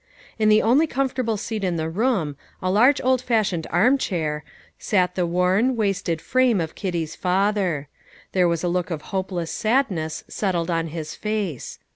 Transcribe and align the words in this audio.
In 0.39 0.49
the 0.49 0.63
only 0.63 0.87
comfortable 0.87 1.37
seat 1.37 1.63
in 1.63 1.75
the 1.75 1.87
room, 1.87 2.35
a 2.59 2.71
large 2.71 2.99
old 3.01 3.21
fashioned 3.21 3.67
arm 3.69 3.99
chair, 3.99 4.43
sat 4.79 5.13
the 5.13 5.27
worn, 5.27 5.75
wasted 5.75 6.21
frame 6.23 6.59
of 6.59 6.73
Kitty's 6.73 7.15
father. 7.15 7.87
There 8.31 8.47
was 8.47 8.63
a 8.63 8.67
look 8.67 8.89
of 8.89 9.03
hopeless 9.13 9.51
sadness 9.51 10.23
settled 10.27 10.71
on 10.71 10.87
his 10.87 11.13
face. 11.13 11.77